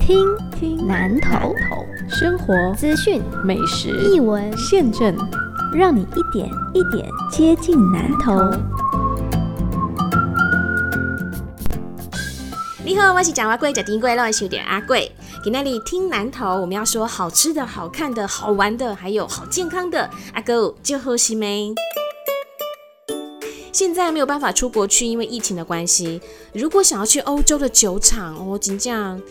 [0.00, 0.26] 听
[0.58, 1.54] 听南头
[2.08, 5.14] 生活资讯美食译文，现政，
[5.72, 8.32] 让你一点一点接近南头。
[12.84, 15.12] 你好，我是蒋阿贵，贾丁贵，让我收点阿贵。
[15.44, 20.10] 给那里听南头，我们要说好吃的、好看的、好玩的，还有好健康的。
[20.32, 21.72] 阿哥就喝西梅。
[23.72, 26.20] 现在没有办法出国去，因为疫情的关系。
[26.52, 29.22] 如果想要去欧洲的酒厂，哦，真正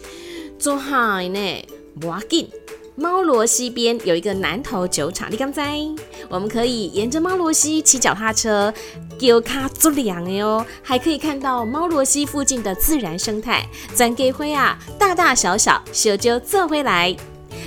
[0.60, 1.66] 做海呢，
[2.00, 2.50] 不要紧。
[2.96, 5.80] 猫罗溪边有一个南投酒厂，你敢在？
[6.28, 8.74] 我们可以沿着猫罗溪骑脚踏车，
[9.18, 13.66] 丢卡足凉的哦，还可以看到猫罗溪附近的自然生态。
[13.94, 17.16] 咱给灰啊，大大小小小酒做回来。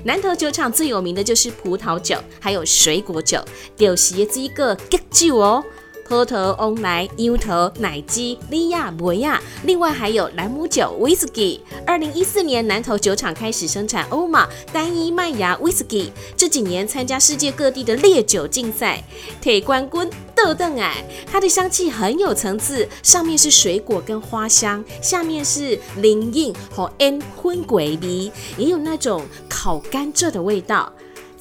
[0.05, 3.43] 南投酒厂最有名的就是葡萄酒，还有水果酒，
[3.75, 4.75] 就是一个
[5.11, 5.65] 吉酒哦。
[6.09, 11.61] 葡萄、翁来、樱桃、奶鸡、利亚、摩亚，另外还有兰姆酒、威士忌。
[11.87, 16.13] 二零一四年，南投酒厂开始生产欧玛单一麦芽威士忌。
[16.37, 19.03] 这几年参加世界各地的烈酒竞赛，
[19.41, 30.93] 铁冠军豆豆哎，它的香气很有层次，上面是水果跟花香，下面是灵印和 N 荤鬼鼻，也有那种烤甘蔗的味道。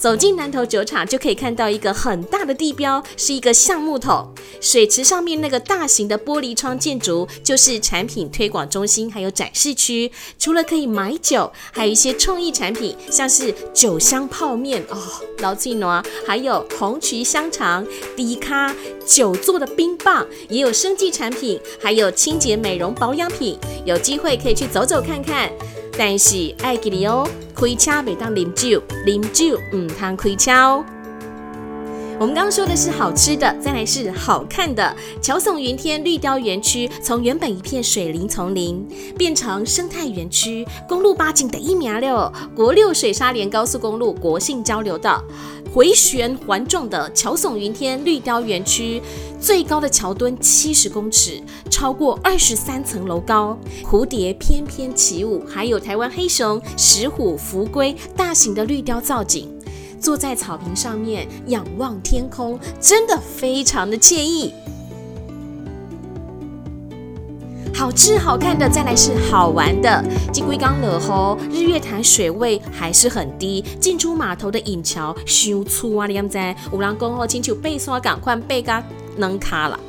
[0.02, 4.28] 走进南头酒厂，就可以看到一个很大的地标，是一个橡木桶。
[4.60, 10.12] 水池上面那个大型的玻璃窗建筑，就是产品推广中心，还有展示区。
[10.40, 14.98] 除了可以买酒，还有一些创意产品，像是酒香泡面哦，
[15.38, 17.86] 老气暖，还有红曲香肠、
[18.16, 23.56] 迪卡酒做的冰棒，也有生计产品，还有清洁美容保养品。
[23.86, 25.52] 有机会可以去走走看看。
[25.98, 30.86] 但是爱记哩哦，开车袂当啉酒，啉酒唔通开车哦。
[32.22, 34.96] 我们刚刚说的是好吃的，再来是好看的。
[35.20, 45.24] 乔耸云天绿雕园区从原本一片水林丛林变成生态园区，公路八景的一苗六国六水沙连高速公路国信交流道，
[45.74, 49.02] 回旋环状的乔耸云天绿雕园区，
[49.40, 59.52] 最高的桥墩七十公尺，超过二十三层楼高，蝴蝶翩翩起舞，还有台湾黑熊、石虎、福龟大型的绿雕造景。
[60.02, 64.52] 坐在草坪上面仰望天空，真的非常的惬意。
[67.74, 70.04] 好吃好看的，再来是好玩的。
[70.32, 78.84] 金龟缸了吼，日月潭水位还是很低，进出码头的引桥修粗啊，你们在五郎公后，请求背刷赶快背嘎
[79.18, 79.80] 能卡了。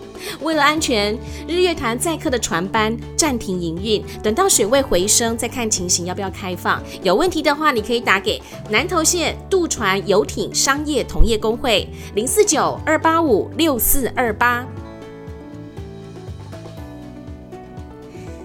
[0.40, 1.16] 为了安全，
[1.46, 6.82] 日月潭载客的船班暂停营运，等到水位回升再看情形要不要开放。
[7.02, 8.40] 有问题的话，你可以打给
[8.70, 14.66] 南投县渡船游艇商业同业工会零四九二八五六四二八。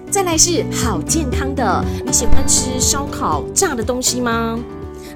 [0.10, 4.58] 再来是好健康的，你喜欢吃烧烤炸的东西吗？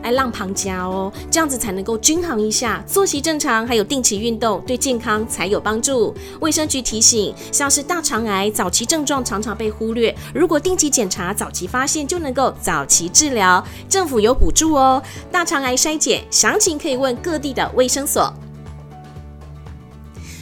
[0.02, 6.14] 爱浪旁加哦，这样子才能够均衡一下，作息正常，还有定期运动，对健康才有帮助。
[6.40, 15.02] 卫生局提醒，像是大肠癌早期症状常常被忽略，如果定期检查，早期发现就能够早期治疗，政府有补助哦。
[15.32, 18.32] 大肠癌筛检详情可以问各地的卫生所。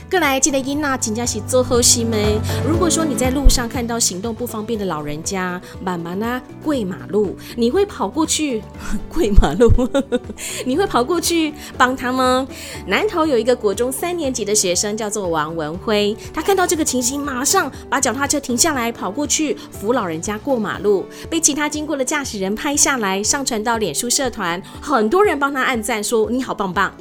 [0.09, 2.40] 过来，记得伊娜请假是做后心没？
[2.68, 8.59] 如果说你在路上看到行动不方便的老人家，慢慢啊过马路，你会跑过去
[9.08, 9.72] 过马路？
[10.66, 12.48] 你会跑过去帮他吗？
[12.88, 26.92] 南头有一个国中三年级的学生叫做王文辉，他看到这个情形，马上把脚踏车停下来，跑过去扶老人家过马路，被其他经过的驾驶人拍下来，上传到脸书社团，很多人帮他按赞，说你好棒棒。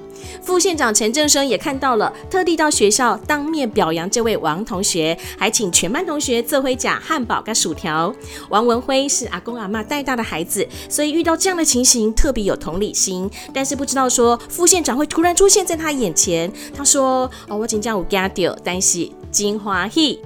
[0.42, 8.14] 副县长陈正生也看到了，特地到学校当面表扬这位王同学，还请全班同学做回甲汉堡跟薯条。
[8.48, 13.30] 王文辉是阿公阿妈带大的孩子，所以遇到这样的情形特别有同理心。
[13.52, 20.20] 但是不知道说副县长会突然出现在他眼前，他说：“哦，我紧张有加掉，但是真欢喜，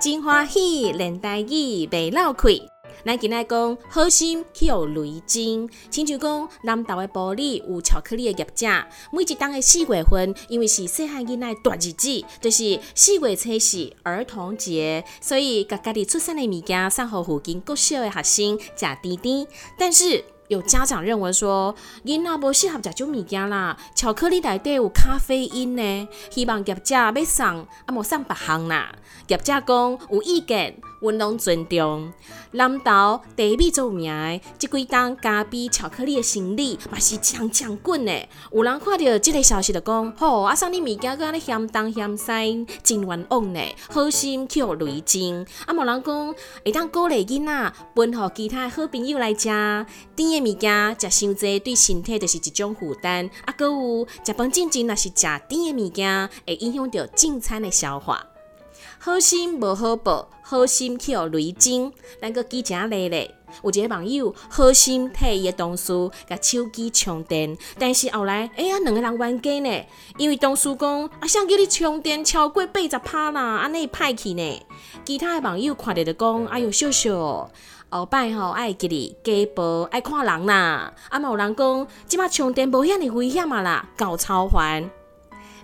[0.00, 2.62] 真欢喜，连带语袂漏气。”
[3.04, 8.66] 咱今仔讲好心去有雷金，亲像讲南投的玻璃有巧克力的业者，
[9.10, 19.46] 每一冬的四月份，因为是细汉囡仔大日子，就是四月初是儿童节，所以家家己出产的物件送互附近各小的学生食甜甜。
[19.78, 21.72] 但是有家长认为说，
[22.04, 27.46] 囡仔无适合食种物件啦，巧克力内底有咖啡因呢，希望业者要送，
[27.86, 28.92] 啊无送别项啦。
[29.28, 32.12] 业者讲有意见，阮拢尊重。
[32.50, 38.12] 南投第一做名的，即几档加比巧克力的生意嘛是强强滚的。
[38.50, 45.46] 有人看到即个消息就讲，吼，啊送你物件，搁安尼嫌东嫌西，真冤枉呢，好心去累金。
[45.66, 49.48] 啊无人讲会当鼓励囡仔分互其他好朋友来食。
[50.16, 53.28] 甜的物件食伤济，对身体就是一种负担。
[53.44, 58.26] 啊，搁有食饭进前若是食甜的物件，会影响到正餐的消化。
[58.98, 61.90] 好心无好报，好心去互雷精。
[62.20, 65.92] 咱个记正例咧，有一个网友好心替伊的同事
[66.28, 69.86] 甲手机充电，但是后来哎呀，两个人冤家呢，
[70.18, 74.62] 因为同事讲啊，想叫你充电超过八十趴啦，安尼歹去呢。
[75.02, 77.50] 其他的网友看着就讲，哎哟，笑笑。
[77.90, 84.88] 后摆吼爱记哩加步爱看人啦，啊嘛有人讲即马充电无遐尼危险啊啦，够超环。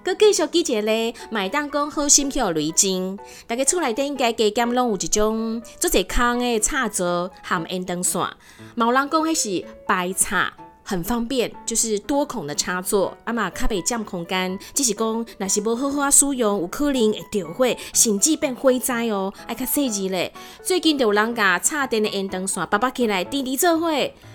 [0.05, 8.21] 佮继续记者咧，买当讲好心去互雷精，大家厝内底应该加减拢有一种做者空的插座含烟灯线，
[8.75, 10.53] 嘛有人讲迄是白插。
[10.89, 14.57] 很方便，就是多孔的插座，啊嘛较袂占空间。
[14.73, 20.33] 只是讲，若是无好好啊使用，有可能会着火，甚至变火灾哦，爱较细致咧。
[20.63, 23.91] 最近就有人甲插电的烟灯线拔拔起来，滴滴做火，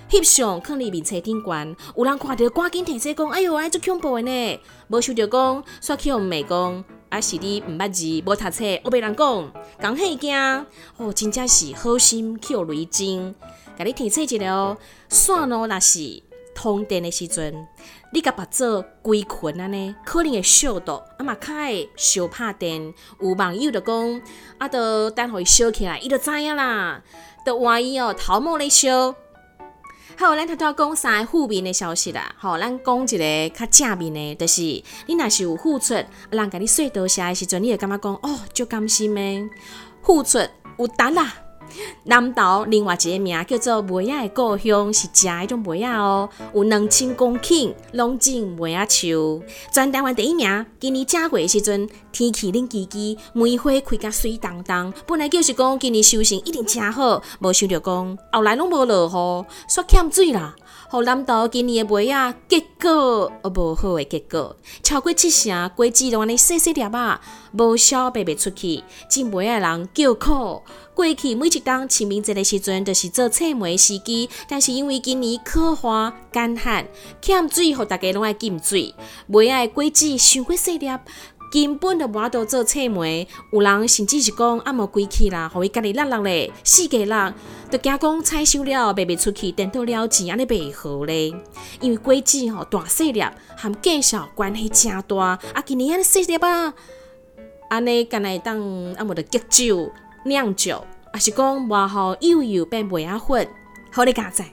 [0.10, 4.60] 翕相放伫面车顶悬，有人看到赶紧提醒讲，哎哟，爱做恐怖的呢。
[4.90, 9.52] 无想着讲，煞去互骂讲，啊是你毋捌字，无读册，我被人讲，
[9.82, 10.66] 讲迄件，
[10.98, 13.34] 哦，真正是好心去互雷惊，
[13.78, 14.78] 甲你提醒一下哦，
[15.08, 16.22] 线咯若是。
[16.54, 17.68] 通电的时阵，
[18.14, 22.94] 你甲把做规群安尼，可能会烧到，啊嘛较会烧拍电。
[23.20, 24.22] 有网友就讲，
[24.58, 27.02] 啊，都等互伊烧起来，伊就知影啦。
[27.46, 29.16] 都怀疑哦，头毛咧烧。
[30.18, 32.36] 好，咱头头讲三个负面的消息啦。
[32.38, 35.96] 好，咱讲一个较正面的，就是你若是有付出，
[36.30, 39.50] 人甲你说多谢的时阵，你会感觉讲，哦，就甘心的，
[40.04, 40.38] 付出
[40.78, 41.34] 有值啦。
[42.04, 50.66] 南投另外一个名叫做梅仔的故乡，是食迄种梅仔哦，有两千公顷拢种梅仔树，全台湾第一名。
[50.80, 54.94] 今年正月时阵，天气冷叽叽，梅花开甲水当当。
[55.06, 60.56] 本来就是讲今年收成一定真好，无想到讲后来拢无落雨，煞欠水啦。
[60.90, 67.22] 互南岛今年的梅亚结果，哦，无好的结果，超过七成果子拢安尼细细粒啊，
[67.54, 70.62] 无销卖袂出去，种梅亚人叫苦。
[71.02, 76.86] 过去每一当清明节的时阵，就是做采梅时机，但是因为今年可花干旱，
[77.20, 78.94] 欠水，互大家拢爱禁水，
[79.26, 80.88] 梅亚果子伤过细粒。
[81.52, 87.34] 根本就无法度做册梅，有人甚至是讲啊无归去啦，互伊家己落落咧，四界落，
[87.72, 91.34] 就惊讲采收了卖袂出去，等到了钱安尼袂好咧。
[91.80, 93.24] 因为果子吼大细粒，
[93.58, 96.76] 含介绍关系真大，啊今年安尼细粒啊，
[97.70, 99.92] 安尼干来当啊无得结酒
[100.24, 103.48] 酿酒，也是讲外好幼幼变袂啊混，
[103.92, 104.46] 好你加在。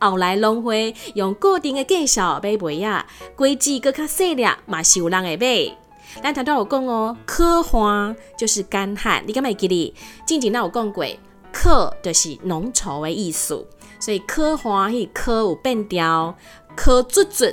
[0.00, 5.76] 后来农会用固定的介绍买袂啊，规矩搁较细粒，嘛是有人会买。
[6.22, 9.94] 咱头头有讲哦，渴花就是干旱，你敢会记哩？
[10.26, 11.06] 之前咱有讲过，
[11.52, 13.64] 渴就是浓稠的意思，
[14.00, 16.36] 所以渴花迄渴有变调，
[16.74, 17.46] 渴卒卒，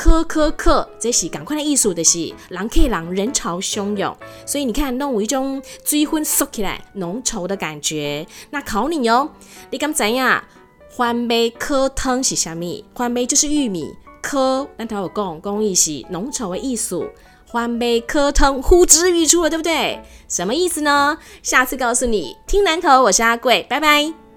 [0.00, 4.16] 渴渴渴，这是赶快的意思，就是人客人人潮汹涌，
[4.46, 8.26] 所以你看弄有一种水分缩起来浓稠的感觉。
[8.48, 9.28] 那考你哦，
[9.68, 10.24] 你敢知影
[10.96, 12.82] 番麦科汤是啥物？
[12.94, 17.04] 番麦就是玉米，科咱头有讲，讲伊是浓稠的艺术。
[17.46, 20.02] 欢美科腾呼之欲出了，对不对？
[20.26, 21.18] 什么意思呢？
[21.42, 22.38] 下次告诉你。
[22.46, 24.29] 听南头，我是阿贵，拜拜。